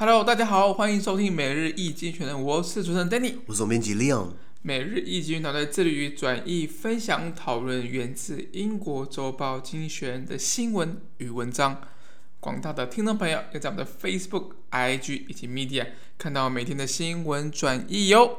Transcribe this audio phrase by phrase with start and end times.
[0.00, 4.28] Hello，大家好，欢迎收听每日易经全能，我是主持人 Danny，我是总编辑 Leon。
[4.62, 11.80] 每日易经团队致力于转译、分享、讨论源自英国周报《经济学人》的新闻与文章。
[12.38, 18.38] 广大的听众朋友，要在我们的 Facebook、IG 以及 Media 看到每天的新闻转译哟。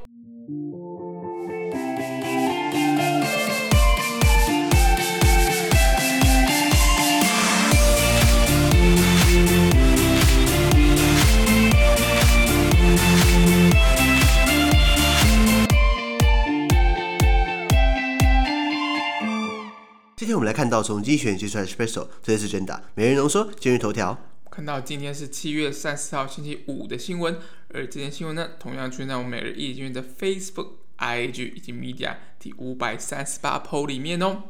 [20.29, 24.15] 天我们来看到从经济学人写出来的 Espresso，这是 Agenda 每日浓缩今日头条。
[24.51, 27.39] 看到今天是七月三十号星期五的新闻，
[27.73, 30.67] 而这件新闻呢，同样出现在我们每日一经济学人的 Facebook、
[30.99, 34.43] IG 以及 Media 第五百三十八 po 里面哦。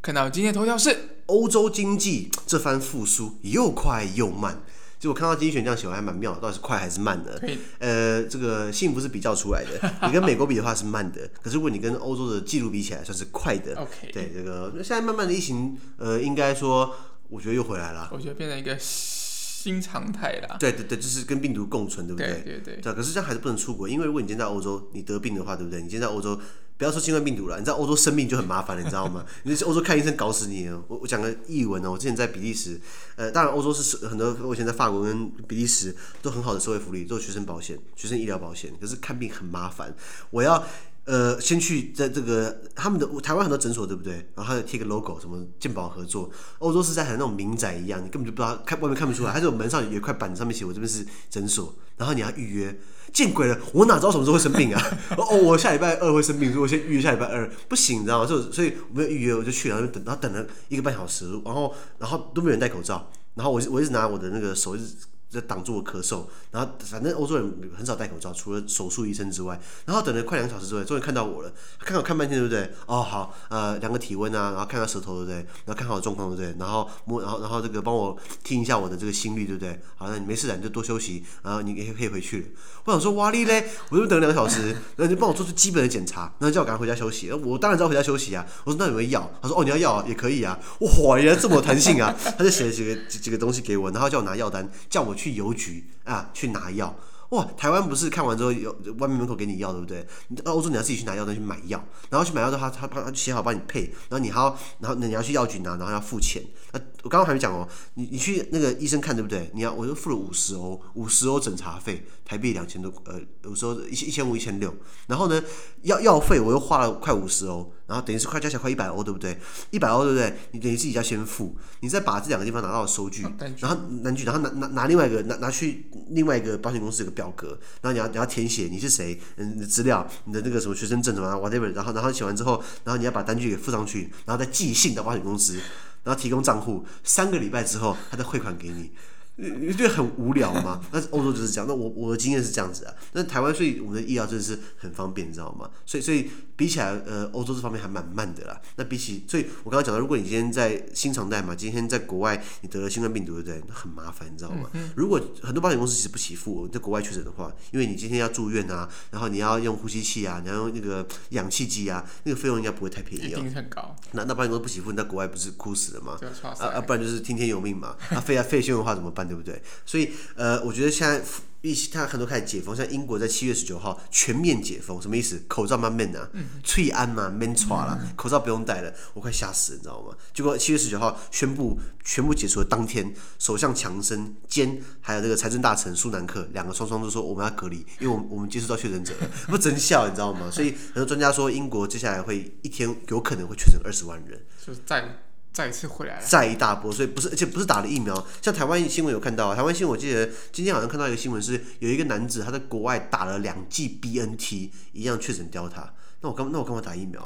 [0.00, 4.60] 看到今天头条是欧洲经济这番复苏又快又慢。
[5.02, 7.42] 就我看到经济学人这样写，我还蛮妙，到底是快还是慢的？
[7.80, 9.70] 呃，这个幸福是比较出来的。
[10.06, 13.74] 你跟美国比的话是慢的，可是如果你跟欧洲的记录比起来，算是快的。
[13.74, 16.94] OK，对这个现在慢慢的疫情，呃，应该说，
[17.28, 18.08] 我觉得又回来了。
[18.12, 20.56] 我觉得变成一个新常态了。
[20.60, 22.28] 对对对，就是跟病毒共存，对不对？
[22.34, 22.76] 对对对。
[22.80, 25.82] 对，可是这样还是不能出国，因为如果你今天在欧洲，你得病的话，对不对？
[25.82, 26.40] 你今天在欧洲。
[26.82, 29.24] 不要说新冠病毒了，你知道欧洲生病就很麻烦了，你知道吗？
[29.44, 30.68] 你去欧洲看医生搞死你。
[30.88, 32.80] 我我讲个译文哦，我之前在比利时，
[33.14, 39.94] 呃，当然欧洲是很多，我以前在法国跟比利时都很好的社会福利，都有学生保险、学生医疗保险，可是看病很麻烦，
[40.30, 40.60] 我要。
[41.04, 44.14] 呃，先去在这个他们的台湾很多诊所，对不对？
[44.36, 46.30] 然后还有贴个 logo，什么健保合作。
[46.60, 52.78] 欧洲是在很那种民宅一样，你根本就不知道看外面看不出来，它这种门上有一块板子，上面写我这边是诊所，然后你要预约。
[53.12, 54.82] 见鬼了，我哪知道什么时候会生病啊？
[55.16, 58.26] 哦，我下礼拜二会生病，所以我先预约下礼拜二不行，你知道吗？
[58.26, 64.94] 就所以我没有预约，我就去，然后等，然后等了一个半小时，然后然后都没有人戴口罩，然后我我一直拿我的那个手一直。
[65.32, 69.58] 在挡住我咳嗽，然后反正欧洲人很少戴口罩，除了手术医生之外。
[69.86, 71.52] 然后等了快两个小时之后，终于看到我了。
[71.80, 72.70] 看我看半天，对不对？
[72.86, 75.36] 哦，好，呃，量个体温啊，然后看看舌头，对不对？
[75.64, 76.54] 然后看好状况，对不对？
[76.58, 79.80] 然后摸，然后然后这个帮我听一下我的这个心率，对不对？
[79.96, 82.54] 好，那你没事的，你就多休息，然后你也可以回去。
[82.84, 87.32] 我想说，哇哩嘞，我就等两个小时，然后就帮我做出基本的检查，然后叫我赶快回家休息。
[87.32, 88.44] 我当然知道回家休息啊。
[88.64, 89.30] 我说那有没有药？
[89.40, 90.58] 他说哦，你要药啊，也可以啊。
[90.80, 92.14] 哇，原来这么有弹性啊！
[92.36, 95.88] 他就写了几个几个东西给我，然后叫我拿药单，叫我去去邮局。
[96.04, 96.92] 啊，去拿药
[97.28, 97.44] 哇！
[97.56, 100.04] 台湾不是看完之后有外面门口给你药，对不对？
[100.44, 106.42] 欧洲你要自己去拿药再去买药，然后去买药的话，他他他写好帮你配，然后你还要，然后你要去药局拿，然后要付钱。
[106.72, 109.50] 那，我刚刚还没讲哦，你你去那个医生看对不对？
[109.54, 114.74] 你要我就付了五十欧，五十欧诊查费，台币两千多，呃，有时候一千一千五一千六，
[115.06, 115.42] 然后呢，
[115.82, 117.72] 药药费我又花了快五十欧。
[117.84, 119.38] 然后等于是快加起来快一百欧，对不对？
[119.70, 120.34] 一百欧，对不对？
[120.52, 123.22] 你等于自己要先付，你再把这两个地方拿到收据，
[123.58, 127.48] 然后单据，然后拿拿拿另外一个拿拿去另外一个保险公司有个表格，
[127.82, 135.60] 然后你要你要填写你是谁，嗯，你的资料，你的那个什么学生证什么 whatever，然后然后写完之后，然后你要把单据给附上去，然后再寄信到保险公司，
[136.04, 138.92] 然后提供账户，三个礼拜之后他再汇款给你。
[139.36, 140.80] 你觉得很无聊吗？
[140.92, 141.66] 那欧洲就是这样。
[141.66, 142.94] 那我我的经验是这样子啊。
[143.12, 145.70] 那台湾所以我们的医疗真的是很方便，你知道吗？
[145.86, 148.60] 所以所以比起来，呃，欧洲这方面还蛮慢的啦。
[148.76, 153.62] 那比起，所以我刚刚讲到，如果你今天在新常态嘛，今天在国外你得了新冠病毒，对不对？
[153.66, 154.68] 那很麻烦，你知道吗？
[154.94, 163.96] 如果很多保险公司其实不起付，在国外确诊的话，因为你今天要住院啊，然后你要用呼吸器啊，你要用那个氧气机啊，那个费用应该不会太便宜定很高。
[164.12, 166.18] 那那保险公司不起付，你在国外不是哭死了吗？
[166.42, 167.96] 啊啊，不然就是听天由命嘛。
[168.10, 169.21] 那肺啊肺血的话怎么办？
[169.26, 169.60] 对不对？
[169.84, 171.22] 所以呃，我觉得现在
[171.60, 175.40] 疫情，他很多开始解封，像英国在七月十九号全面解封，什么意思？
[175.46, 176.28] 口罩慢慢啊，
[176.64, 180.16] 翠安嘛，免抓啦，口罩不用戴了，我快吓死了，你知道吗？
[180.34, 190.50] 结果七月十九号宣布全部解除的当天，首相强生兼还有这个财政大臣苏南克两个双双都说我们要隔离，因为我们我们接触到确诊者了，不真笑，你知道吗？
[190.50, 195.04] 所以很多专家说英国接下来会一天有可能会确诊二十万人，就是在。
[195.52, 198.26] 再一次回来了，再一大波，所以不是，而且不是打了疫苗。
[198.40, 205.92] 像台湾新闻有看到，台湾新闻我记得今天好像看到一个新闻，是有一个男子他在国外打了两剂 BNT，一样确诊掉他。
[206.22, 207.20] 那我干那我干嘛打疫苗？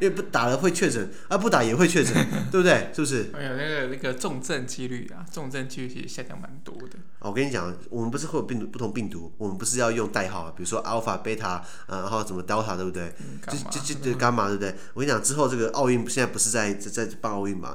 [0.02, 2.14] 为不打了会确诊，啊不打也会确诊，
[2.52, 2.90] 对不对？
[2.94, 3.30] 是不是？
[3.34, 6.98] 哎呀，那个那个重症几率啊，重症几率其实下降蛮多的。
[7.20, 13.14] 我跟你讲，我们不是会有病毒不同病毒，我们不是要用代号啊，比如说 Alpha、Beta，呃，然后什么 Delta，对不对？
[13.48, 14.74] 就就就就伽马，对不对？
[14.92, 17.74] 我跟你讲，之后这个奥运现在不是在在在办奥运嘛？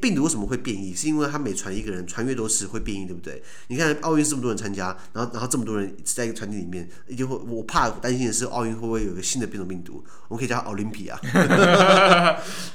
[0.00, 0.94] 病毒为什么会变异？
[0.94, 3.42] 是因为它每传一个人，传越多次会变异，对不对？
[3.68, 10.04] 你看奥运这么多人参加，然后然后这么多人在一个团体里面，一定会我怕担心的是奥运会不会有一个新的变种病毒？
[10.28, 11.18] 我们可以叫它奥林匹亚，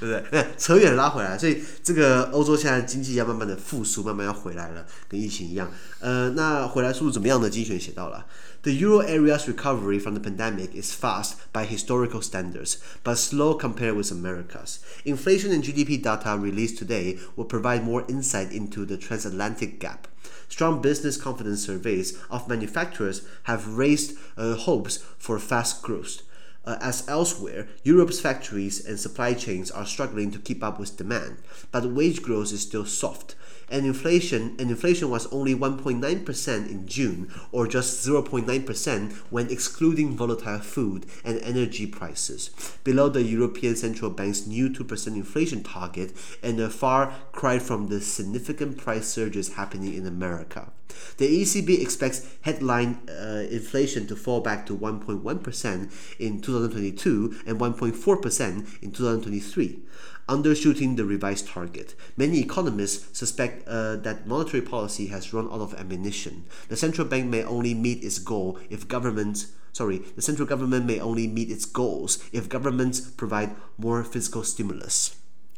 [0.00, 0.46] 不对？
[0.58, 5.70] 扯远了拉回来，所以这个欧洲现在经济要慢慢的复苏，慢慢要回来了，跟疫情一样。
[6.00, 7.48] 呃，那回来速度怎么样呢？
[7.48, 8.26] 精选写到了。
[8.66, 14.10] The euro area's recovery from the pandemic is fast by historical standards, but slow compared with
[14.10, 14.84] America's.
[15.04, 20.08] Inflation and GDP data released today will provide more insight into the transatlantic gap.
[20.48, 26.22] Strong business confidence surveys of manufacturers have raised uh, hopes for fast growth.
[26.64, 31.36] Uh, as elsewhere, Europe's factories and supply chains are struggling to keep up with demand,
[31.70, 33.36] but wage growth is still soft
[33.70, 40.58] and inflation and inflation was only 1.9% in June or just 0.9% when excluding volatile
[40.58, 42.50] food and energy prices
[42.84, 48.00] below the European Central Bank's new 2% inflation target and a far cry from the
[48.00, 50.70] significant price surges happening in America.
[51.18, 58.82] The ECB expects headline uh, inflation to fall back to 1.1% in 2022 and 1.4%
[58.82, 59.80] in 2023
[60.28, 61.94] undershooting the revised target.
[62.16, 66.46] Many economists suspect uh, that monetary policy has run out of ammunition.
[66.68, 70.98] The central bank may only meet its goal if governments sorry, the central government may
[70.98, 75.16] only meet its goals if governments provide more fiscal stimulus.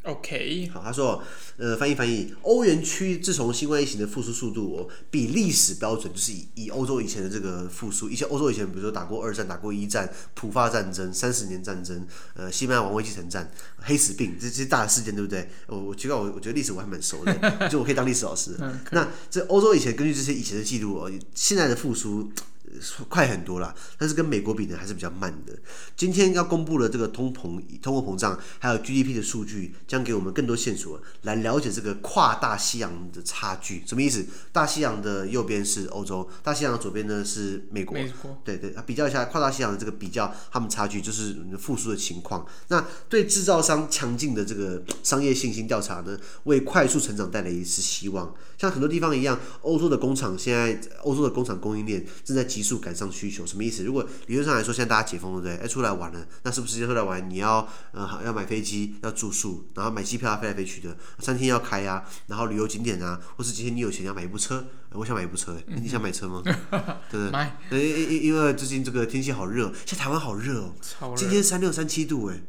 [0.08, 1.22] OK，好，他说，
[1.58, 15.46] 呃，翻译翻译，欧元区自从新冠疫情的复苏速度哦，比历史标准就是以以欧洲以前的这个复苏，以前欧洲以前比如说打过二战、打过一战、普法战争、三十年战争，呃，西班牙王位继承战、黑死病这这些大的事件，对不对？
[15.66, 18.56] 我我觉得我我觉得历史我还蛮熟的， 就我可以当历史老师。
[18.92, 22.32] 那这欧洲以前根据这些以前的记录哦，现在的复苏。
[23.08, 25.52] 快很多啦，但是跟美国比呢还是比较慢的。
[25.96, 33.82] 今天要公布的这个通膨、通货膨胀还有 GDP 的数据，将给我们更多线索来了解这个跨大西洋的差距。
[33.86, 34.24] 什么意思？
[34.52, 37.94] 大西洋的右边是欧洲，大西洋的左边呢是美国。
[37.94, 38.38] 美国。
[38.44, 42.46] 对对，比较一下跨大西洋的这个比较，他们差距就是复苏的情况。
[42.68, 48.34] 那对制造商强劲的这个商业信心调查呢，为快速成长带来一丝希望。
[48.56, 53.46] 像很多地方一样，欧洲的工厂现在，欧洲的工厂供应链正在急速赶上需求。
[53.46, 53.84] 什么意思？
[53.84, 55.64] 如果理论上来说，现在大家解封了，对不对？
[55.64, 57.30] 哎，出来玩了，那是不是出来玩？
[57.30, 66.42] 你要呃要买飞机，要住宿，然后买机票要飞来飞去的，餐厅要开呀、啊，然后旅游景点啊，或是今天你有钱要买一部车，我想买一部车，嗯、 你想买车吗？
[66.44, 66.52] 对
[67.10, 67.30] 不对？
[67.30, 67.56] 买。
[67.70, 71.16] 因因因为最近这个天气好热，现在台湾好热哦，超热。
[71.16, 72.42] 今天三六三七度哎，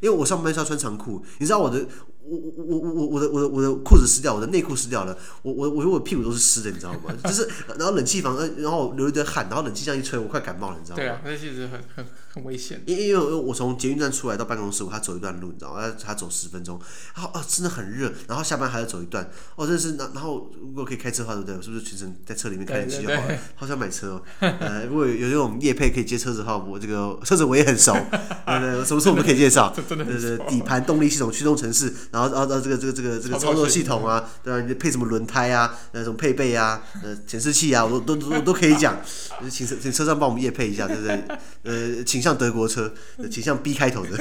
[0.00, 1.86] 因为我上班是要穿长裤，你知道我的。
[2.30, 7.12] 我我我我我的我的我的裤子湿掉，我的内裤湿掉了，我我我我屁股都是湿的，你知道吗？
[7.24, 11.02] 就是然后冷气房，然后流一堆汗，然后冷气这样一吹，我快感冒了，你知道吗？
[11.02, 12.82] 对啊，那其实很很很危险。
[12.86, 15.80] 因因为我从捷运站出来到办公室，我还走一段路，你知道吗？
[15.82, 16.78] 他他走十分钟，
[17.16, 21.56] 然后啊真的很热，然后下班还要走一段，哦真的是，然后如果可以开车的话，对不对？
[21.56, 23.38] 我是不是全程在车里面开冷气就好了？
[23.56, 24.22] 好想买车哦，
[24.60, 27.92] 呃，如果有有这种业配可以接车子的话，我这个车子我也很熟，
[28.46, 32.90] 对对，什么车我们都可以介绍，对对对，底盘、动力系统、驱动程式，然后然后然后这个这个。
[33.00, 34.66] 这个这个操作系统啊，对吧？
[34.66, 35.74] 你配什么轮胎啊？
[35.92, 39.00] 那种配备啊，呃，显示器啊，我都都都都可以讲。
[39.48, 41.24] 请车请车上帮我们业配一下，对不对？
[41.62, 42.92] 呃，倾向德国车，
[43.30, 44.18] 倾向 B 开头的，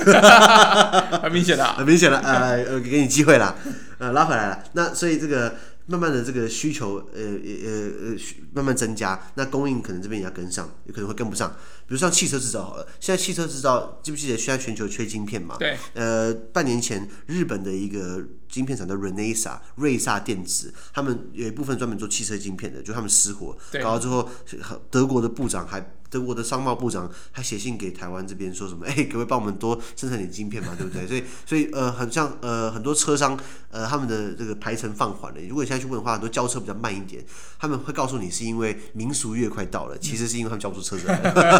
[1.21, 3.53] 很明显的，很明显的，呃呃，给你机会了，
[3.97, 4.63] 呃，拉回来了。
[4.71, 5.53] 那所以这个。
[5.91, 8.15] 慢慢的，这个需求，呃呃呃，
[8.53, 11.49] 慢慢增加，那供应可能这边也要跟上，有可能会跟不上。
[11.87, 15.55] 比如像汽车制造好了，现在汽车制造，记不记得现在全球缺晶片嘛？
[15.57, 15.75] 对。
[15.95, 24.29] 呃，半年前日本的一个晶片厂的 Renesas 瑞萨电子，他们有一部分专门做汽车晶片的，就他们失火，搞到之后，
[24.91, 25.83] 德国的部长还。
[26.09, 28.85] 德国的商贸部长还写信给台湾这边说什么？
[28.85, 30.73] 哎，可不可以帮我们多生产点晶片嘛？
[30.77, 31.07] 对不对？
[31.07, 33.37] 所以，所以呃，很像呃，很多车商
[33.69, 35.39] 呃，他们的这个排程放缓了。
[35.47, 37.23] 如果你现在去问的话，很多交车比较慢一点，
[37.59, 41.19] 他们会告诉你是因为民俗月快到了，其实是因为他们交不出车子来。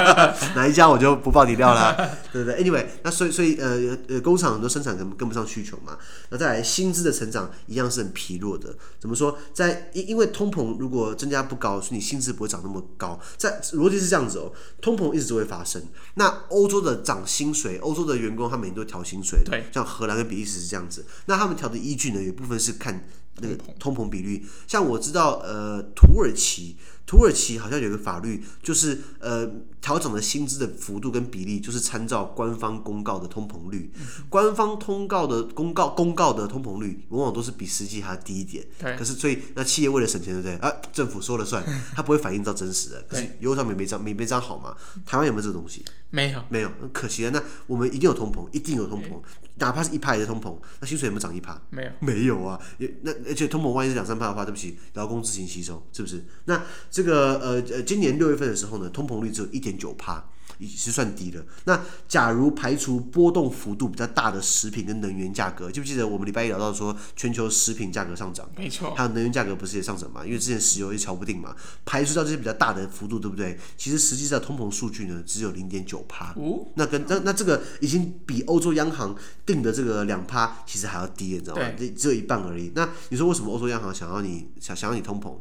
[0.56, 1.96] 哪一家我就不爆底料啦，
[2.34, 5.98] 对不对？Anyway，那所以所以呃呃，工厂很多生产可能跟不上需求嘛。
[6.30, 8.76] 那再来薪资的成长一样是很疲弱的。
[9.00, 9.38] 怎么说？
[9.54, 13.20] 在因因为通膨如果增加不高，所以你薪资不会涨那么高。
[13.38, 14.39] 在逻辑是这样子。
[14.82, 15.82] 通膨一直都会发生。
[16.16, 19.40] 那欧洲的涨薪水，欧洲的员工他每年都调薪水。
[19.44, 21.06] 对，像荷兰跟比利时是这样子。
[21.26, 23.08] 那他们调的依据呢，有部分是看
[23.42, 24.46] 那个通膨比率。
[24.68, 26.78] 像我知道，呃，土耳其。
[27.10, 29.50] 土耳其好像有一个法律，就是呃
[29.82, 33.92] 调整的薪资的幅度跟比例，就是参照官方公告的通膨率。
[33.96, 38.64] 嗯、官方通告的公告公告的通膨率，往往都是比实际还要低一点。
[38.78, 40.56] 对可是所以那企业为了省钱，对不对？
[40.58, 41.64] 啊，政府说了算，
[41.96, 43.04] 它不会反映到真实的。
[43.10, 44.76] 可是优上面没涨，没没涨好嘛？
[45.04, 45.84] 台湾有没有这个东西？
[46.12, 47.32] 没有，没有，可惜了。
[47.32, 49.20] 那我们一定有通膨，一定有通膨，
[49.56, 51.60] 哪怕是一趴的通膨，那薪水有没有涨一趴？
[51.72, 52.60] 没有，没有啊。
[52.78, 56.24] 也那而且通膨万一是两三趴的话，对不起，劳工自行吸收，是不是？
[56.46, 56.62] 那
[57.00, 60.22] 这个呃呃，今年六月份的时候呢，通膨率只有一点九趴。
[60.58, 61.42] 已是算低了。
[61.64, 68.46] 那假如排除波动幅度比较大的食品跟能源价格，记不记得我们礼拜一聊到说全球食品价格上涨？
[68.58, 68.94] 没错。
[68.94, 70.26] 还有能源价格不是也上涨嘛？
[70.26, 71.56] 因为之前石油也瞧不定嘛。
[71.86, 73.58] 排除掉这些比较大的幅度，对不对？
[73.78, 76.34] 其实实际上通膨数据呢只有零点九趴。
[76.36, 76.66] 哦。
[76.76, 79.16] 那跟那那这个已经比欧洲央行
[79.46, 81.62] 定的这个两趴其实还要低，你知道吗？
[81.78, 81.90] 对。
[81.92, 82.74] 只有一半而已。
[82.76, 85.38] 那你说为什么欧洲央行想要你想想要你通膨？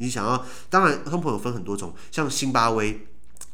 [0.00, 0.44] 你想要？
[0.68, 3.06] 当然通膨有分很多种，像辛巴威。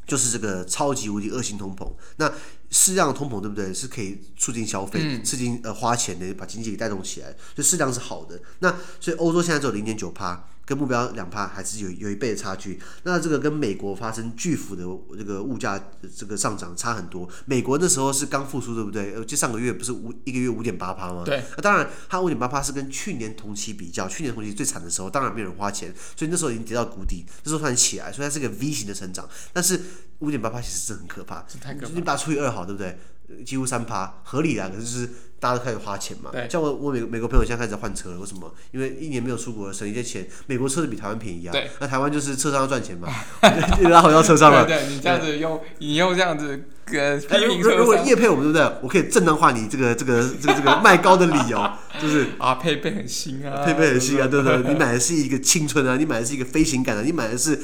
[0.07, 1.85] 就是这个超级无敌恶性通膨，
[2.15, 2.31] 那
[2.69, 3.73] 适量的通膨对不对？
[3.73, 8.39] 是可以促进消费、嗯、促进呃花钱的，把经济给带动起来，所以适量是好的。
[8.59, 10.47] 那所以欧洲现在只有零点九趴。
[10.67, 14.83] 跟目标两趴还是有有一倍的差距，那这个跟美国发生巨幅的
[15.17, 15.81] 这个物价
[16.13, 17.27] 这个上涨差很多。
[17.45, 19.23] 美国那时候是刚复苏，对不对？
[19.23, 21.23] 就上个月不是五一个月五点八趴吗？
[21.25, 21.41] 对。
[21.55, 29.25] 那当然，它五点八趴是跟去年同期比较，去年同期最惨的时候，当然没有人花钱，所以那时候已经跌到谷底，那时候突然起来，所以它是个 V 型的成长。
[29.53, 29.79] 但是
[30.19, 31.93] 五点八趴其实是很可怕，是太可怕。
[31.93, 32.99] 你把它除以二好，对不对？
[33.45, 36.29] 几乎三趴，合理啦，可是就是大家都开始花钱嘛。
[36.31, 38.53] 对像我我美美国朋友现在开始换车了，为什么？
[38.71, 40.27] 因为一年没有出国，省一些钱。
[40.47, 41.51] 美国车子比台湾便宜啊。
[41.51, 41.69] 对。
[41.79, 43.07] 那台湾就是车商要赚钱嘛，
[43.89, 44.65] 拉回到车上了。
[44.65, 47.77] 对，对，你这样子用，对你用这样子跟批评车商。
[47.79, 48.77] 如果叶配我们对不对？
[48.81, 51.69] 我可以正当化你这个 这个这个这个卖高的理由，
[52.01, 54.57] 就是 啊，配备很新啊，配备很新啊，对不对？
[54.73, 57.59] 你买的是一个青春啊，你买的是一个飞行感啊，你买的是。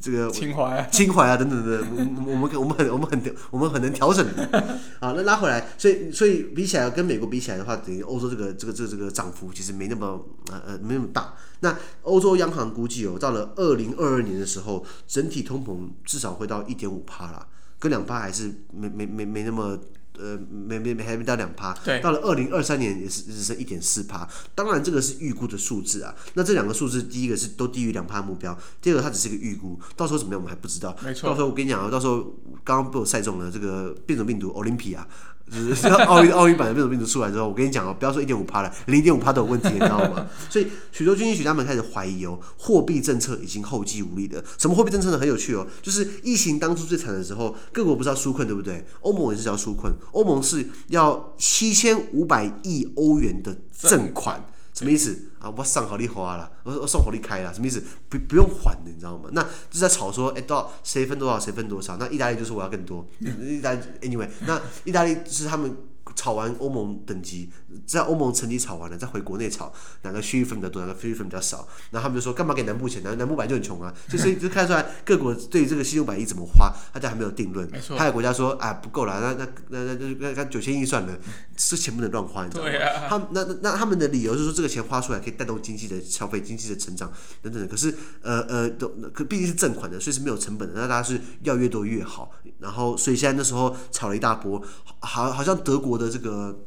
[0.00, 4.78] 这个情怀啊，情怀啊，等等等，我我们我们很我们很我们很能调整的。
[4.98, 11.34] 好，那拉回来，所以所以比起来，跟美国比起来的话，等于欧洲这个这个这个这个涨幅其实没那么呃呃没那么大。
[11.60, 17.46] 那欧洲央行估计哦，到了二零二二年的时候，整体通膨至少会到一点五帕啦，
[17.78, 19.78] 跟两帕还是没没没没那么。
[20.20, 24.28] 呃，没没没还没到两趴，对，到了二零二三年也是只剩一点四趴。
[24.54, 26.14] 当然，这个是预估的数字啊。
[26.34, 30.94] 那这两个数字，第一个是都低于两趴目标，第二个它只是一个预估，到时候怎么样我们还不知道。
[31.02, 32.22] 没错，到时候我跟你讲啊，到时候
[32.62, 35.04] 刚刚被我晒中了这个变种病毒 Olympia。
[35.50, 40.26] 就是奥运奥运版的变种病毒出来之后，我跟你讲哦，不要说一点五趴了，零点五趴都有问题，你知道吗？
[40.48, 44.42] 所以许多经济学家们开始怀疑哦，货币政策已经后继无力了。
[44.58, 45.18] 什么货币政策呢？
[45.18, 48.86] 很有趣哦，就是疫情当初最惨的时候，各国不是要纾困对不对？
[49.00, 54.44] 欧盟也是要纾困，欧盟是要七千五百亿欧元的赠款。
[54.80, 55.52] 什么意思啊？
[55.54, 57.82] 我上好利花了，我我送好利开了，什么意思？
[58.08, 59.28] 不不用还的，你知道吗？
[59.32, 61.98] 那就在吵说，哎，多少谁分多少，谁分多少？
[61.98, 65.76] 那意大利就是我要更多，意大利 anyway，那意大利是他们。
[66.14, 67.50] 炒完欧盟等级，
[67.86, 71.66] 在欧盟层级炒完了，再回国内炒，哪个区域分比较多，哪个区域分比较少？
[71.90, 73.02] 然后他们就说，干嘛给南部钱？
[73.02, 77.70] 南南部本来就很穷啊，就所以 就看出来各国对于这个七千五百亿怎么花，大家还没有定论。
[77.70, 77.96] 没错。
[77.96, 81.18] 还有国家说，啊，不够了，那那那那那那九千亿算了，
[81.56, 82.70] 这钱不能乱花，你知道吗？
[82.70, 83.08] 啊。
[83.08, 87.12] 他那那那他们的理由是说，这个钱花出来可以带动经济的消费、经济的成长
[87.42, 87.68] 等等的。
[87.68, 90.80] 可是呃呃，都可毕竟是正款的，所以是没有成本的。
[90.80, 92.32] 那大家是要越多越好。
[92.58, 94.62] 然后所以现在那时候炒了一大波，
[94.98, 95.99] 好好像德国。
[96.00, 96.58] 的这个，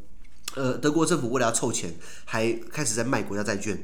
[0.56, 3.78] 呃，德国政府为了要凑钱，还开始在卖国家债券，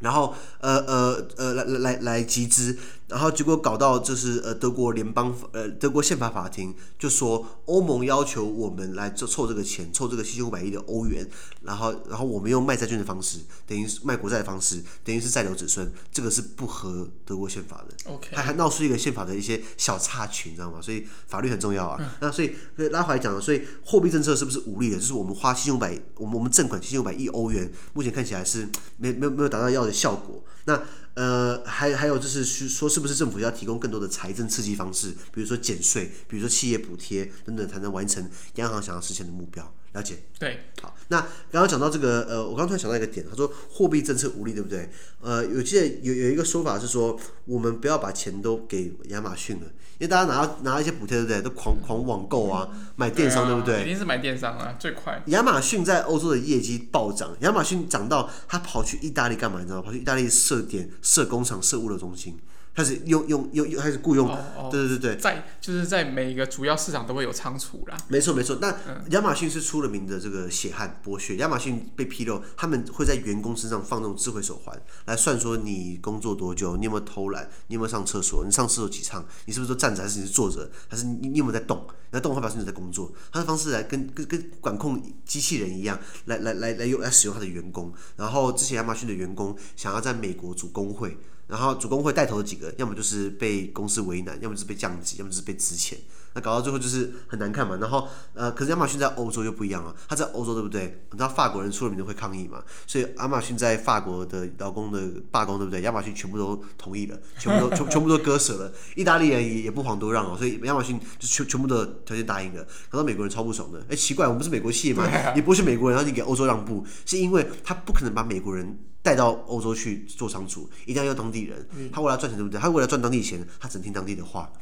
[0.00, 2.76] 然后，呃呃呃，来来来集资。
[3.10, 11.28] 然后结果搞到就是呃德国联邦呃德国宪法法庭就说欧盟要求我们来凑凑这个钱凑这个七千五百亿的欧元，
[11.62, 18.10] 然后然后我们用卖债券的方式，等于是卖国债的方式，等于是债留子孙，这个是不合德国宪法的。
[18.10, 20.80] OK，还还闹出一个宪法的一些小插曲，你知道吗？
[20.80, 22.16] 所以法律很重要啊。
[22.20, 24.96] 那所以拉回来讲，所以货币政策是不是无力的？
[24.96, 30.42] 就是我们花七千五百，我们我们赠款七千五百亿欧元，目前看起来是没没有没有达到要的效果。
[30.64, 30.80] 那
[31.20, 39.70] 呃，还还有就是说，是不是政府要提供更多的财政刺激方式，比如说减税，比如说企业补贴等等，才能完成央行想要实现的目标？
[39.92, 40.16] 了解？
[40.38, 40.94] 对，好。
[41.08, 41.20] 那
[41.50, 44.88] 刚刚讲到这个，呃，我刚突然想到一个点，他说货币政策无力，对不对？
[45.20, 49.62] 呃，有记得有有一个说法是说，我们不要把钱都给亚马逊了，
[49.98, 51.42] 因为大家拿到拿到一些补贴，对不对？
[51.42, 53.74] 都狂狂网购啊，买电商，对不对？
[53.74, 55.20] 对啊，一定是买电商啊，最快。
[55.26, 59.58] 亚马逊在欧洲的业绩暴涨，亚马逊涨到他跑去意大利干嘛？
[59.58, 59.82] 你知道吗？
[59.82, 62.38] 跑去意大利设点、设工厂、设物流中心。
[62.74, 67.96] 开始用用用用，开始雇佣哦，对对对对，在就是在每一个主要市场都会有仓储啦。
[68.08, 68.56] 没错没错。
[68.60, 68.74] 那
[69.10, 71.36] 亚马逊是出了名的这个血汗剥削。
[71.36, 81.84] 亚马逊被披露，他们会在员工身上放那种智慧手环来算说你工作多久，你有没有偷懒，你有没有上厕所，你上厕所几趟，你是不是都站着还是你是坐着，还是你你有没有在动？
[82.12, 83.12] 你在动的话表示你在工作。
[83.32, 87.92] 他的方式来跟跟跟管控机器人一样，来来来来用来使用他的员工。
[88.16, 91.18] 然后之前亚马逊的员工想要在美国组工会。
[91.50, 95.96] 然后主工会带头的几个，要么就是被公司为难，要么就是被降级，要么就是被辞遣。
[96.34, 97.76] 那搞到最后就是很难看嘛。
[97.80, 101.04] 然后呃，可是亚马逊在欧洲又不一样啊，他在欧洲对不对？
[101.10, 105.80] 你知道法国人出了名的会抗议嘛，所以亚马逊在法国的劳工的罢工对不对？
[105.82, 108.72] 亚马逊全部都同意了，全部都全全部都割舍了。
[108.96, 112.64] 意大利人也也不遑多让哦，所以亚马逊就全全部的条件答应了。
[112.88, 118.78] 搞到美国人超不爽的，哎，奇怪，我们不是美国企业嘛，你不是美国人，然后你给欧洲让步，是因为他不可能把美国人。
[119.02, 121.66] 带到欧洲去做仓储，一定要用当地人。
[121.90, 122.60] 他为了赚钱，对不对？
[122.60, 124.52] 他为了赚当地钱，他只听当地的话。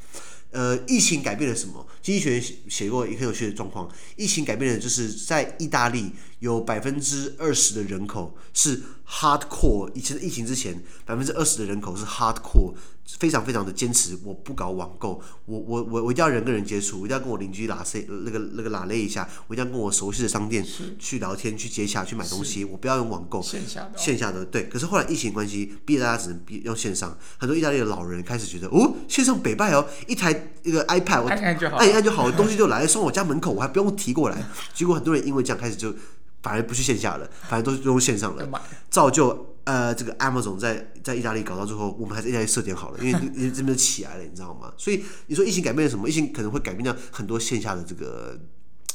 [0.51, 1.87] 呃，疫情改变了什么？
[2.03, 3.91] 经济学写过一个有趣的状况。
[4.17, 9.91] 疫情改变了，就是在意大利有百分之二十的人口是 hardcore。
[9.95, 12.75] 以前的疫情之前，百分之二十的人口是 hardcore。
[13.17, 20.63] 非常非常的坚持，我不搞网购，我我我我一定要人跟人接触，我一定要跟我邻居拉塞那个那个拉勒一下，我一定要跟我熟悉的商店
[20.99, 24.65] 去聊天、去接洽、去买东西，我不要用网购，线下的、哦、线下的对。
[24.69, 34.37] 可是后来疫情关系，逼得大家只能逼用线上，很多意大利的老人开始觉得哦，线上北拜哦，一台一个 iPad，我按一按就好，按一按就好，东西就来送我家门口，我还不用提过来。
[34.75, 35.95] 结果很多人因为这样开始就
[36.43, 38.47] 反而不去线下了，反而都是用线上了，
[38.91, 39.48] 造就。
[39.69, 44.73] 呃，这个 Amazon 在在意大利搞到最后，我们还是意大利设点好了，因为 因为这边起来了，你知道吗？
[44.79, 46.09] 所以你说疫情改变了什么？
[46.09, 48.41] 疫情可能会改变掉很多线下的这个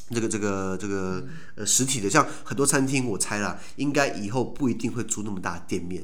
[0.09, 6.03] 这个这个这个呃实体的，像很多餐厅，我猜啦，应该以后不一定会租那么大的店面。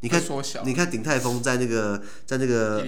[0.00, 0.22] 你看，
[0.64, 2.86] 你看鼎泰丰在那个在那个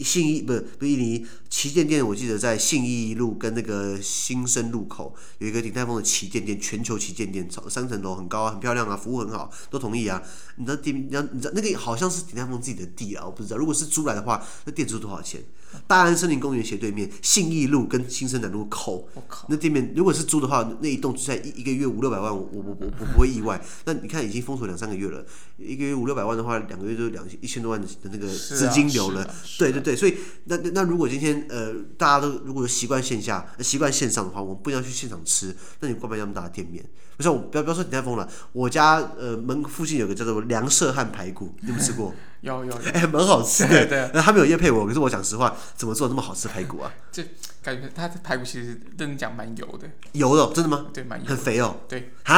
[0.00, 10.22] 信义不是不是印尼旗舰店，我记得在信义路跟那个新生路口有一个鼎泰丰的旗舰店，全球旗舰店，三层楼很高啊，很漂亮啊，服务很好，都同意啊。
[10.60, 13.56] 你知道店，你知道你知道那个好像是鼎泰丰自己的地啊，我不知道。
[13.56, 15.42] 如果是租来的话，那店租多少钱？
[15.86, 19.08] 大安森林公园斜对面，信义路跟新生南路口，
[19.48, 23.58] 那店面如果是租的话，那一栋就在一一个月五六百万，我我我我我不会意外。
[23.86, 25.24] 那你看已经封锁两三个月了，
[25.56, 29.24] 一个月五六百万的话，两个月就两一千多万的那个资金流了。
[29.58, 36.84] 对对对，所以那那如果今天呃大家都如果习惯线下习惯线上的话，我们不要去现场吃，那你干嘛要那么大的店面？
[37.20, 42.14] 不是我不要不要说你太疯了，我家呃门附近有个叫做梁舍汉排骨，你有没有吃过？
[42.40, 43.86] 有有 哎，蛮、欸、好吃的。
[43.86, 46.90] 对，那他没有业配我，可是我讲实话，怎么做那么好吃排骨啊？
[47.12, 47.22] 就
[47.62, 49.86] 感觉他的排骨其实真的讲蛮油的。
[50.12, 50.86] 油的，真的吗？
[50.94, 51.26] 对，蛮油。
[51.26, 51.76] 很肥哦。
[51.86, 52.12] 对。
[52.24, 52.34] 哈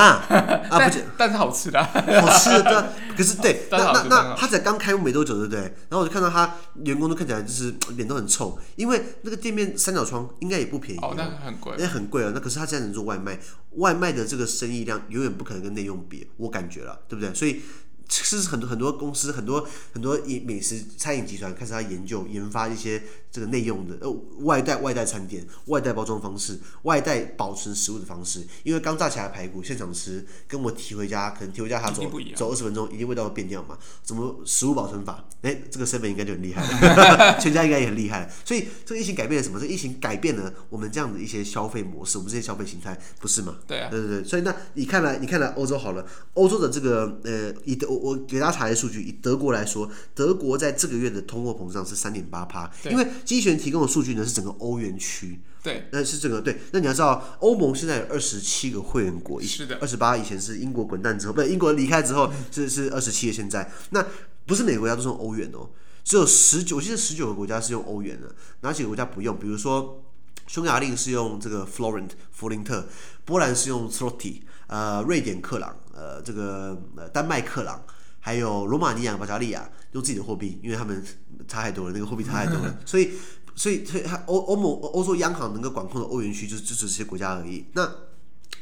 [0.71, 1.83] 啊，不，但是好吃的。
[1.83, 3.15] 好吃的，对。
[3.17, 5.61] 可是对，那那那他才刚开幕没多久，对不对？
[5.61, 11.01] 然后我就看到他员工都看起来就是脸都很臭，因为那个店面三角窗应该也不便宜。
[11.01, 11.75] 哦，那很贵。
[11.79, 13.39] 那很贵啊，那可是他现在能做外卖，
[13.77, 17.33] 外卖的这个生意量永远不可能跟内用比，我感觉了，对不对？
[17.33, 17.63] 所以。
[18.09, 24.11] 是很多很多公司，很多很多饮美食餐饮集团开始要研究研发一些这个内用的呃
[24.41, 28.47] 外带外带餐点、外带包装方式、外带保存食物的方式。
[28.65, 32.03] 因为刚炸起来的排骨现场吃，跟我提回家可能提回家他走
[32.35, 33.79] 走二十分钟，一定味道会变掉嘛。
[34.03, 35.25] 怎么食物保存法？
[35.43, 38.31] 哎，这个 seven 应该就很厉害了， 全家应该也很厉害了。
[38.45, 39.61] 所以这个疫情改变了什么？
[39.61, 43.57] 这个疫情改变了我们这样的一些消费模式，我们这些消费形态，不是吗？
[43.67, 44.25] 对啊，对对对。
[44.25, 47.92] 所以那你看来你看来欧洲好了，欧洲的这个呃以德。
[47.93, 52.71] 我我给大家查一下数据，以德国来说，德国在这个月的通货膨胀是三点八趴。
[52.91, 56.61] 因为经济学人提供的数据呢是整个欧元区，对，那是整个对。
[56.73, 63.71] 那你要知道，欧盟现在有二十七个会员国，是的，二十八以前是英国滚蛋之后，不是英国离开之后是是二十七的现在。
[63.91, 64.05] 那
[64.47, 65.69] 不是每个国家都是用欧元哦，
[66.03, 69.39] 只有十九，我记得十九个国家是用欧元的，哪几个国家不用？
[69.39, 70.03] 比如说
[70.47, 72.89] 匈牙利是用这个 Florent 弗林特，
[73.25, 75.77] 波兰是用 Zloty，呃，瑞典克朗。
[76.03, 77.81] 呃，这个呃，丹麦克朗，
[78.19, 81.01] 还有罗马尼亚、保加利亚用自己的货币，因为他们
[81.47, 83.11] 差太多了，那个货币差太多了， 所以，
[83.55, 87.67] 所以，所以，欧欧盟欧洲央行能够管控的欧元区，就是支持这些国家而已。
[87.75, 87.89] 那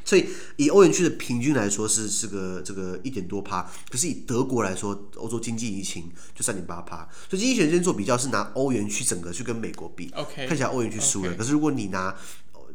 [0.05, 0.27] 所以，
[0.57, 7.09] 以欧元区的平均来说是是个这个一点多趴，可是以德国来说，欧洲经济疫情就三点八趴。
[7.31, 11.35] 所以经济学家做比较是拿欧元区整个去跟美国比，OK，看起来欧元区输了。
[11.35, 12.15] 可是如果你拿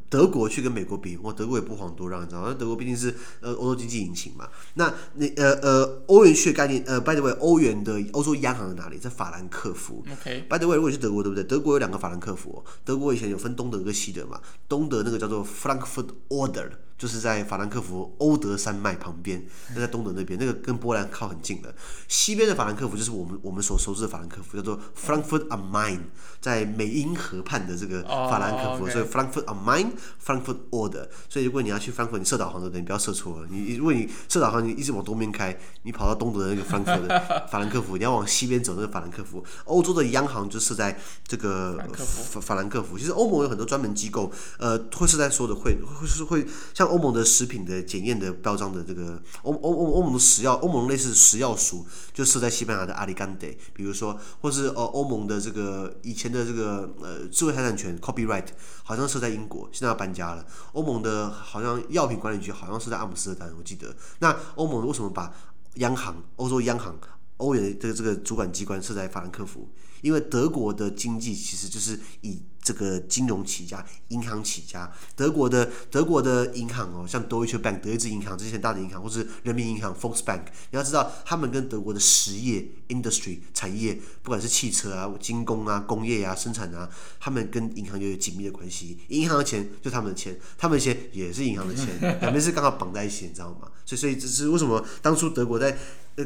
[0.09, 2.55] 德国去跟美国比，哇，德国也不遑多让，你知道吗？
[2.57, 4.47] 德国毕竟是呃欧洲经济引擎嘛。
[4.75, 8.97] 那那呃呃欧元区的概念，呃，by the way，欧元的欧洲央行在哪里？
[8.97, 10.05] 在法兰克福。
[10.11, 11.43] OK，by the way，如果你是德国，对不对？
[11.43, 14.39] 德国有两个法兰克福，德国以前有分东德跟西德嘛。
[14.69, 21.73] 东德那个叫做 Frankfurt Oder，就是在法兰克福欧德山脉旁边，那在东德那边，那个跟波兰靠很近的。
[22.07, 25.99] 西边的法兰克福就是我们我们所熟知的法兰克福，叫做 Frankfurt am Main，
[26.45, 28.91] 在美英河畔的这个法兰克福，oh.
[28.91, 31.07] 所以 Frankfurt am Main，Frankfurt Oder。
[31.27, 33.47] 所以如果你要去 Frankfurt，你设导航的，你不要设错了。
[33.49, 37.19] 你如果你设导航，你一直往东边开，你跑到东德的那个 Frankfurt 的
[37.51, 39.43] 法兰克福，你要往西边走那个法兰克福。
[39.65, 41.83] 欧洲的央行就设在这个
[42.31, 42.97] 法法兰克福。
[42.97, 46.85] 其实欧盟有很多专门机构，呃，会设在所有的会会是会像。
[46.85, 58.47] 欧盟的食品的检验的标章的这个欧欧欧欧盟的食药欧盟类似食药署就设在西班牙的阿里干德，比如说，或是呃欧盟的这个以前的这个呃智慧财产权 copyright
[58.83, 60.45] 好像设在英国，现在要搬家了。
[60.73, 63.95] 欧盟的好像药品管理局好像是在阿姆斯特丹，我记得。
[64.19, 65.33] 那欧盟为什么把
[65.75, 66.99] 央行欧洲央行
[67.37, 69.69] 欧元的这个主管机关设在法兰克福？
[70.01, 74.91] 因为德国的经济其实就是以这个金融起家、银行起家。
[75.15, 88.97] 德国的德国的银行哦，像 Deutsche Bank 德意志银行这些大的银行，或是人民银行 Volksbank，你要知道，他们跟德国的实业 industry 产业，不管是汽车啊、精工啊、工业啊、生产啊，他们跟银行就有紧密的关系。
[89.09, 91.87] 银行的钱就他们的钱，他们的钱也是银行的钱，
[92.19, 93.69] 两边是刚好绑在一起，你知道吗？
[93.85, 95.77] 所以，所以这是为什么当初德国在。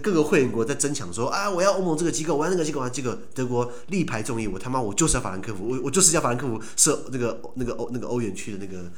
[0.03, 8.91] 各个会员国在争抢说啊，我要欧盟这个机构，我要那个机构，我要这个德国力排众议，我他妈我就是要法兰克福，我我就是要法兰克福设那个那个欧那个欧元区的那个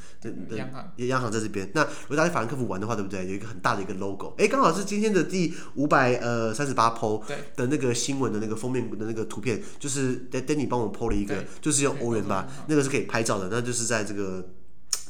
[0.48, 1.68] 那央行央行在这边。
[1.74, 3.26] 那如果大家去法兰克福玩的话，对不对？
[3.26, 7.22] 有一个很大的一个 logo，哎，刚好是今天的第五百呃三十八 po
[7.56, 14.46] 的那个新闻的那个封面的那个图片，就是 Danny 帮我 po 了一个，就是用欧元吧，那个是可以拍照的，那就是在这个。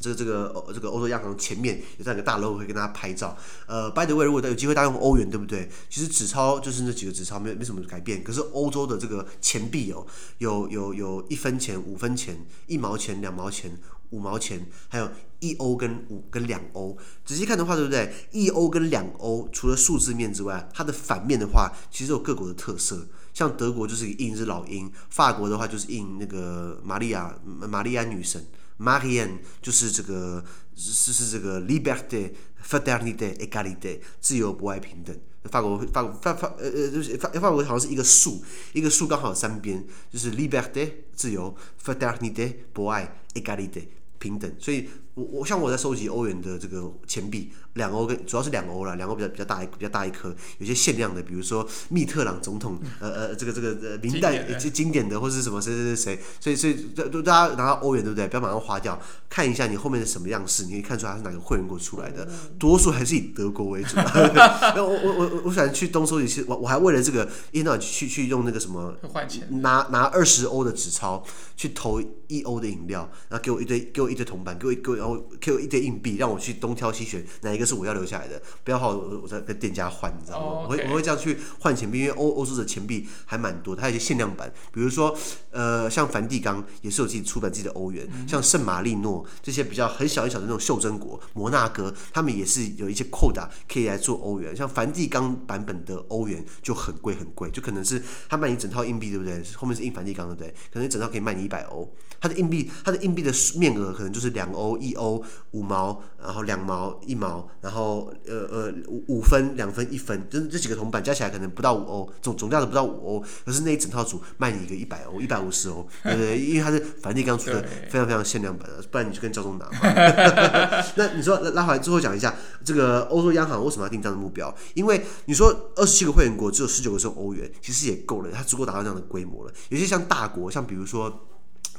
[0.03, 3.37] 这个这个这个欧洲央行前面有这样一个大 logo，会跟大家拍照。
[3.67, 5.71] 呃，by the way，如果有机会大家用欧元，对不对？
[5.89, 8.25] 其实纸钞就是那几个纸钞，没没什么改变。
[8.25, 10.05] 可是欧洲的这个钱币哦，
[10.39, 13.79] 有有有一分钱、五分钱、一毛钱、两毛钱、
[14.11, 16.99] 五毛钱，还有一欧跟五跟两欧。
[17.25, 18.13] 仔细看的话，对不对？
[18.33, 23.07] 一欧跟两欧，除了数字面之外，它的反面的话，其实有各国的特色。
[23.33, 28.45] 像德国就是印一只老鹰，法国的话就是印那个玛利亚玛丽安女神。
[28.83, 32.33] Marian 就是这个是是这个 Liberté
[32.67, 35.17] Fraternité Égalité 自由博爱平等。
[35.45, 38.43] 法国法国法法呃呃就是法法国好像是一个数，
[38.73, 43.87] 一个数刚好三边，就是 Liberté 自由 Fraternité 博爱 Égalité
[44.19, 44.53] 平等。
[44.59, 47.53] 所以我我像我在收集欧元的这个钱币。
[47.75, 58.29] 两欧跟主要是两欧啦，两欧比较比较大一比较大一颗，有些限量的，比如说密特朗总统，呃呃，这个这个呃明代最经典的或是什么谁谁谁谁，所以所以都大家拿到欧元对不对？
[58.29, 62.29] 不要马上花掉，看一下你后面是什么样式，你可以看出来它是哪个会员国出来的，
[62.61, 63.97] 多数还是以德国为主。
[64.77, 71.25] 我我我我喜欢去东收集，其实我我还为了这个一天到晚去去用那个什么换钱，拿拿二十欧的纸钞
[71.57, 77.67] 去投一欧的饮料，然后给我一堆给我一堆铜板，给我给我然后给我一堆硬币，让我去东挑西选哪一个。
[77.73, 80.63] 是我要留下来的，不要好，我再跟店家换，你知道吗？
[80.65, 85.17] 我会我会这样去换钱币，因为欧欧洲的钱币还蛮多，它有一些限量版，比如说
[85.53, 99.43] 呃，像梵蒂冈也是有自己出版自己的欧元，嗯、像圣马力诺这些比较很小很小的那种袖珍国，摩纳哥他们也是有一些扣打可以来做欧元，像梵蒂冈版本的欧元就很贵很贵，就可能是他卖你整套硬币，对不对？
[99.55, 100.55] 后面是印梵蒂冈，对不对？
[100.73, 101.89] 可能整套可以卖你一百欧，
[102.21, 107.49] 它的硬币它的硬币的面额可能就是两欧、一欧、五毛，然后两毛、一毛。
[107.61, 116.39] 然后呃呃五五分两分一分，就是这几个铜板加起来可能不到五欧，总总价值不到五欧，可是那一整套组卖你一个一百欧一百五十欧，对不对？
[116.43, 119.79] 因为它是梵蒂冈出的非常非常限量版的，不然你就跟教宗拿嘛。
[120.97, 124.53] 那你说拉回来最后讲一下这个欧洲央行为什么要定这样的目标？
[124.75, 129.53] 因为你说二十七个会员国只有十九个是欧元，其实也够了，它足够达到这样的规模了。
[129.69, 131.29] 有些像大国，像比如说。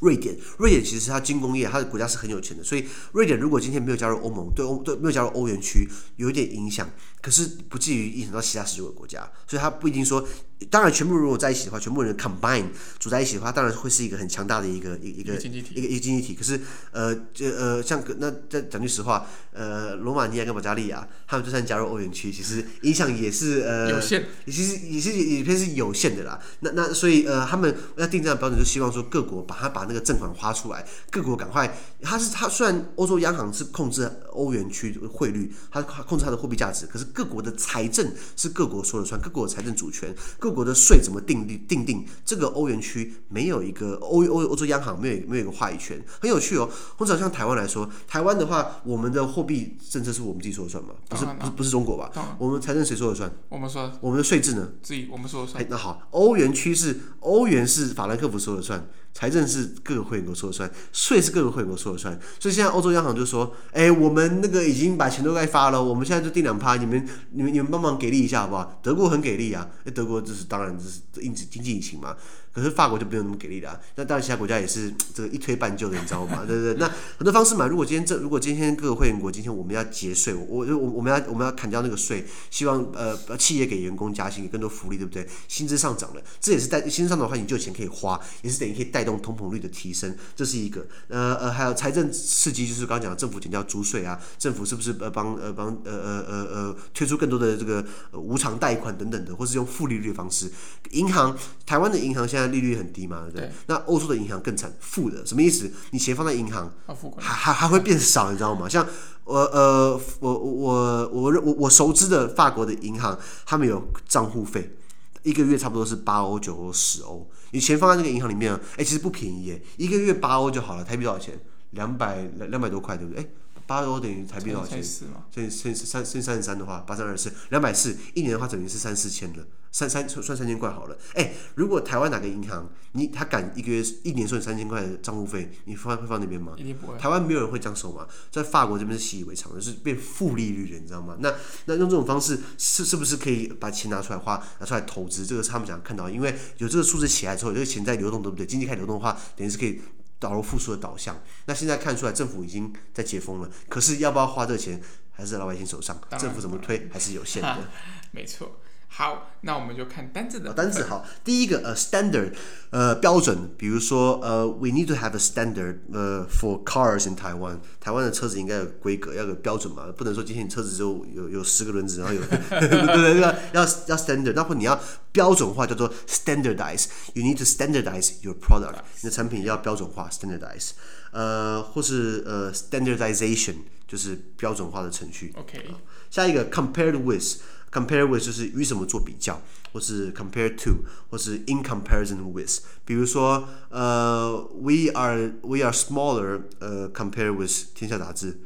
[0.04, 6.90] 瑞典，瑞典其实它军工业，它的国家是很有钱的，所以瑞典如果今天没有加入欧盟，对欧对没有加入欧元区有一点影响，
[7.22, 10.28] 可是不至于影响到其他十九个国家，所以它不一定说。
[10.70, 12.66] 当然，全部如果在一起的话，全部人 combine
[13.00, 16.34] 组在一起的话，当然会是一个很强大的一个一一个一个一个经济体。
[16.34, 16.60] 可是，
[16.92, 26.40] 呃，这呃，像那再讲句实话，呃，罗马尼亚跟保加利亚，他们就算加入欧元区，其实影响也是呃有限，其实也是也偏是有限的啦。
[26.62, 31.78] 那那所以呃，他们要定这样的标准，就希望说各国把它把那个正款花出来，各国赶快。
[32.02, 40.53] 它是它虽然欧洲央行是控制欧元区汇率，它控制它的货币价值，可是各国的财政是各国说了算，各国的财政主权各。
[40.54, 42.06] 各国的税怎么定定定定？
[42.24, 46.70] 这个欧元区没有一个欧欧欧洲央行没有没有一个话语权，很有趣哦。
[46.96, 50.92] 或者像台湾来说，台湾的话，我们的货币政策是我们自己说了算吗？
[51.10, 52.12] 不是不是不是中国吧？
[52.38, 53.32] 我们财政谁说了算？
[53.50, 53.92] 我们说。
[54.00, 54.70] 我们的税制呢？
[54.84, 55.66] 自己我们说了算。
[55.68, 58.88] 那好，欧元区是欧元是法兰克福说了算。
[59.14, 62.20] 财政是各个会员国说了算，税是各个会员国说了算。
[62.40, 72.16] 所以现在欧洲央行就说：“哎，我们那个已经把钱都该发了，我们现在就定两趴，你们、你们、你们帮忙给力一下好不好？”德国很给力啊，那德国这是当然这是因此经济疫情嘛。
[72.54, 76.44] 可是法国就不用那么给力了，啊，那当然其他国家也是这个一推半就的，你知道吗？
[76.46, 76.88] 对不对，那
[77.18, 77.66] 很多方式嘛。
[77.66, 85.28] 如果今天这如果今天各个会员国今天我们要节税，我我我们要我们要砍掉那个税，希望呃企业给员工加薪，给更多福利，对不对？
[85.48, 90.86] 薪资上涨了，这也是带薪资上涨的话，你就有钱可以花，也是等于可以带动通膨率的提升，这是一个。
[91.08, 100.52] 呃呃，还有财政刺激，就是刚刚讲的政府减掉租税啊，政府是不是呃帮呃帮呃呃呃呃推出更多的这个、呃、无偿贷款等等的，或是用负利率方式？
[100.92, 101.36] 银行
[101.66, 103.24] 台湾的银行现在利率很低嘛？
[103.26, 105.72] 对不，对，那欧洲的银行更惨，负的，什么意思？
[105.92, 106.72] 你钱放在银行，
[107.18, 108.68] 还还还会变少，你知道吗？
[108.68, 108.86] 像
[109.24, 114.76] 我呃，我我我我我熟知的法国的银行，他们有账户费，
[115.24, 117.30] 一个月差不多是八欧、九欧、十欧。
[117.52, 120.84] 你钱放在那个银行里面，哎，其实不便宜耶，一个月八欧就好了。
[120.84, 121.40] 台币多少钱？
[121.72, 123.24] 两百两两百多块，对不对？
[123.24, 123.28] 哎。
[123.66, 124.84] 八欧等于台币多少钱？
[124.84, 130.98] 所以剩三剩三十三的话，八三二四两百四，一年的话等于是三四千了，三三算三千块好了。
[131.16, 136.54] 哎，如果台湾哪个银行，你他敢一个月一年收你三千块的账户费，你放会放那边吗？
[136.58, 136.98] 一定不会。
[136.98, 141.16] 台湾没有人会这样收嘛，在法国这边是习以为常就，是变负利率的，你知道吗？
[141.20, 141.34] 那
[141.66, 145.26] 那用这种方式是是不是可以把钱拿出来花，拿出来投资？
[145.26, 148.46] 这个是他们想看到，因为有这个数字起来之后，有这个钱在流动，对不对？
[148.46, 149.82] 经济开始流动的话，等于是可以。
[150.24, 154.82] 导入复苏的导向，那现在看出来政府已经在解封了，可是要不要花这个钱，
[155.12, 157.68] 还是在老百姓手上，政府怎么推还是有限的。
[158.12, 158.50] 没错。
[158.96, 160.84] 好，那我们就看单字的单字。
[160.84, 162.32] 好，第一个呃，standard，
[162.70, 163.50] 呃，标准。
[163.58, 167.58] 比如说呃，we need to have a standard，呃，for cars in Taiwan。
[167.80, 174.80] 台湾的车子应该有规格，要有标准嘛，不能说今天你车子就有有十个轮子，然后有对对对，要要要 standard，那或你要
[175.12, 176.86] 标准化，叫做 standardize。
[177.16, 180.74] You need to standardize your product，你的产品要标准化，standardize。
[181.12, 183.56] 呃，或是呃，standardization，
[183.88, 185.34] 就是标准化的程序。
[185.36, 185.66] OK。
[186.12, 187.40] 下一个 compared with。
[187.74, 192.60] Compare with 就是与什么做比较，或是 compare to，或是 in comparison with。
[192.86, 198.38] 比如说，呃，we are we are smaller，呃，compare with 天下杂志，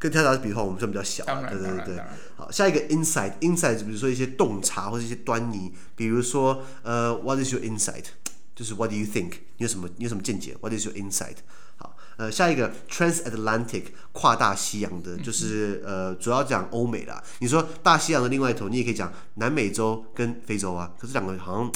[0.00, 1.24] 跟天下杂志比的话，我们算比较小。
[1.24, 2.02] 对对对对。
[2.34, 8.06] 好，下一个 insight，insight 比如说一些洞察或者一些端倪，比如说，呃，what is your insight？
[8.56, 9.30] 就是 what do you think？
[9.58, 11.36] 你有什么你有什么见解？What is your insight？
[12.16, 17.22] 呃，下一个 transatlantic 跨大西洋的，就是呃，主要讲欧美啦。
[17.40, 20.92] 你说大西洋的另外一头，你也可以讲南美洲跟非洲啊。
[20.98, 21.72] 可是两个好像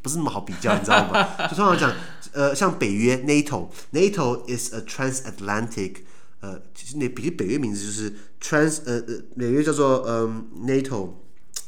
[0.00, 1.28] 不是那么好比较，你知道吗？
[1.48, 1.92] 就通常讲，
[2.32, 5.96] 呃，像北约 NATO，NATO is a transatlantic，
[6.40, 11.14] 呃，其实那比北约名字就是 trans，呃呃，北约叫做嗯、呃、NATO，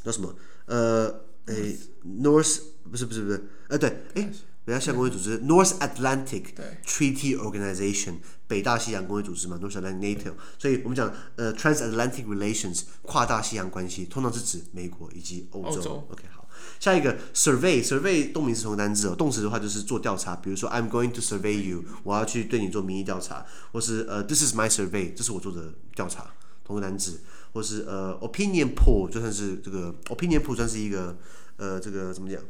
[0.05, 0.35] 叫什么？
[0.67, 1.77] 呃，诶
[2.23, 4.31] ，North 不是不是不是，呃，对，诶。
[4.65, 6.45] 北大西洋公约组织 North Atlantic
[6.87, 8.15] Treaty Organization
[8.47, 15.81] 北大西洋公约组织嘛，North Atlantic NATO，所以我们讲呃 Transatlantic Relations 跨大西洋关系，通常是指美国以及欧洲。
[15.81, 16.49] 洲 OK，好，
[16.79, 26.31] 下一个 Survey，Survey 动名词同个单字哦，动词的话就是做调查，比如说 I'm going to survey you，我要去对你做民意调查，或是呃 This is my survey，这是我做的调查，
[26.63, 27.23] 同个单字，
[27.53, 31.17] 或是呃 Opinion poll 就算是这个 Opinion poll 算是一个
[31.57, 32.41] 呃这个怎么讲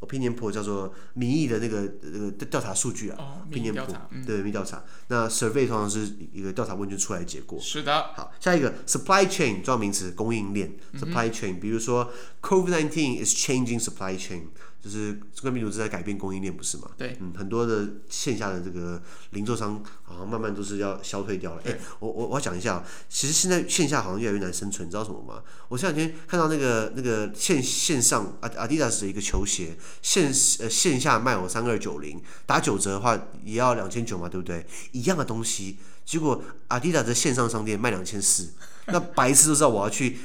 [0.00, 3.16] ？Opinion poll 叫做民意的那个那个调查数据啊。
[3.18, 4.08] 哦，民意调查。
[4.10, 4.82] 嗯、对，民意调查。
[5.08, 7.58] 那 survey 通常是一个调查问卷出来的结果。
[7.60, 8.12] 是的。
[8.14, 10.72] 好，下一个 supply chain 重要名词，供应链。
[10.96, 14.42] supply chain，、嗯、比如说 COVID nineteen is changing supply chain。
[14.80, 16.88] 就是新冠病毒正在改变供应链，不是吗？
[16.96, 21.62] 对，嗯，很多的线下的这个零售商好像慢慢都是要消退掉了。
[21.64, 25.42] 哎，我我我要讲一下，其实现在线下好像越来越难生存，你知道什么吗？
[25.68, 30.26] 我前两天看到那个那个线线上阿阿迪达斯的一个球鞋，线
[30.60, 34.64] 呃线下卖我三二九零，打九折的话也要两千九嘛，对不对？
[34.92, 38.52] 一样的东西，结果阿迪达斯线上商店卖两千四，
[38.86, 40.18] 那白痴都知道我要去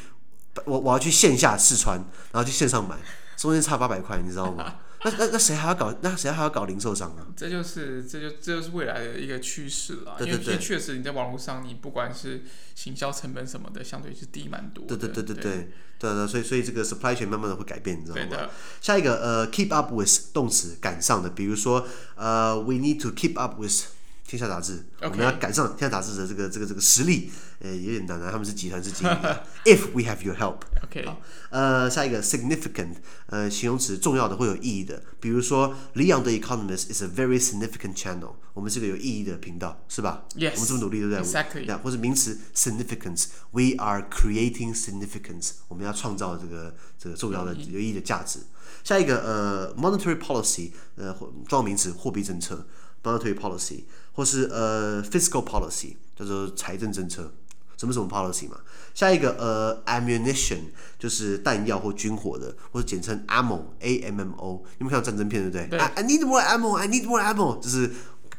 [0.66, 1.98] 我我要去线下试穿，
[2.32, 2.96] 然后去线上买。
[3.38, 4.76] 中间差八百块，你知道吗？
[5.06, 5.94] 那那那谁还要搞？
[6.02, 7.28] 那谁还要搞零售商啊？
[7.36, 10.16] 这就是这就这就是未来的一个趋势了。
[10.18, 12.44] 对对对，因为确实你在网络上，你不管是
[12.74, 14.86] 行销成本什么的，相对是低蛮多。
[14.86, 15.68] 对对对对对
[16.00, 18.50] 对对，所以所以这个 supply chain 慢慢的会改变，你知道吗？
[18.80, 23.88] 下一个呃，keep up with 动词赶上的，比如说呃，we need to keep up with。
[24.26, 25.10] 天下杂志，Okay.
[25.12, 28.32] 我们要赶上天下杂志的这个这个这个实力，呃，有点难啊。
[28.32, 29.46] 他们是集团是经理的。
[29.66, 31.16] If we have your help，OK，、okay.
[31.50, 32.96] 呃，下一个 significant，
[33.28, 48.40] 呃，形容词重要的会有意义的，比如说李昂的 Economist is a very significant channel，我们是个有意义的频道，是吧？Yes，我们这么努力，对不对？Exactly，或者名词 significance，we are creating significance，我们要创造这个这个重要的有意义的价值。
[48.84, 52.66] 下一个呃，monetary policy，呃，重要名词货币政策。
[53.04, 53.84] ，monetary policy，
[54.14, 57.34] 或是呃 fiscal policy，叫做财政政策。
[57.76, 58.58] 什么什么 policy 嘛？
[58.94, 60.60] 下一个呃 ammunition
[60.98, 64.64] 就是弹药或军火的，或者简称 ammo，a m m o。
[64.78, 65.78] 你们看到战争片对不对？
[65.78, 65.80] 对。
[65.80, 67.88] I, I need more ammo，I need more ammo，就是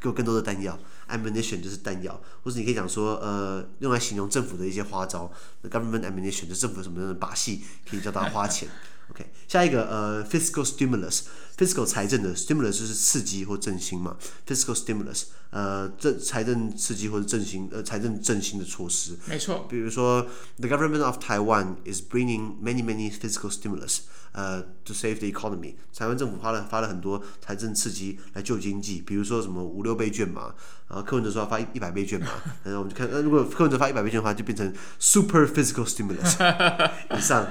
[0.01, 0.79] 给我更多的弹药。
[1.11, 5.31] ammunition 就是弹药，或者你可以讲说呃用来形容政府的一些花招
[5.69, 8.67] government ammunition 就是政府什么样的把戏可以叫大家花钱。
[9.15, 19.17] OK，下一个呃，fiscal stimulus，fiscal 财政的 stimulus 就是刺激或振兴嘛，fiscal stimulus，呃，这财政刺激或者振兴，呃，财政振兴的措施。
[19.27, 19.67] 没错。
[19.69, 20.27] 比如说
[20.59, 24.01] ，the government of Taiwan is bringing many many fiscal stimulus，
[24.33, 25.77] 呃，to save the economy。
[25.97, 30.53] 台湾政府发了发了很多财政刺激来救经济，比如说什么五六倍券嘛，
[30.89, 32.27] 然后柯文哲说要发一一百倍券嘛，
[32.65, 36.35] 然后我们就看，那如果柯文哲发一百倍券的话，就变成 super fiscal stimulus。
[37.17, 37.47] 以上。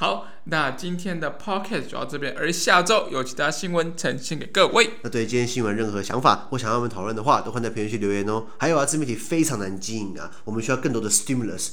[0.00, 4.90] 好，那今天的 podcast 主要这边，而下周有其他新闻呈现给各位。
[5.02, 8.46] 那对今天新闻任何想法或想要我们讨论的话，都欢迎在评论区留言哦。
[8.58, 11.70] 还有啊，自媒体非常难经营啊，我们需要更多的 stimulus。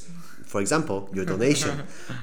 [0.50, 1.70] For example, your donation。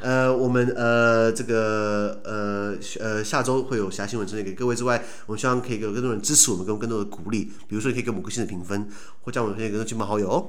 [0.01, 7.45] 呃，我们呃这个呃呃下周会有其他新闻呈现给各位之外，我们希望可以给更多人支持我们，给我们更多的鼓励。
[7.69, 8.89] 比如说，你可以给我们五颗星的评分，
[9.21, 10.47] 或将我们推荐给更多亲朋好友哦。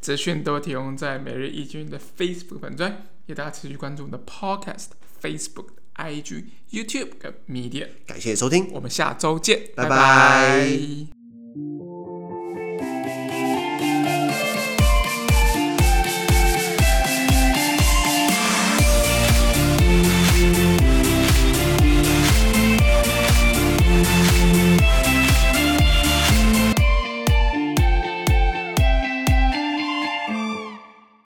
[0.00, 3.06] 资讯都提供在每日一经的 Facebook 粉专。
[3.26, 4.88] 也大家持续关注我们的 Podcast、
[5.20, 7.88] Facebook、IG、YouTube 跟 Media。
[8.06, 9.90] 感谢收听，我们下周见，拜拜。
[9.90, 11.91] 拜拜。